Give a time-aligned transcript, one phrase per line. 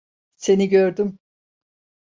[0.35, 1.19] Seni gördüm.